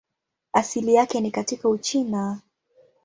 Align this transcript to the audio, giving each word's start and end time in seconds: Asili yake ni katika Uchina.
Asili 0.53 0.93
yake 0.95 1.21
ni 1.21 1.31
katika 1.31 1.69
Uchina. 1.69 2.39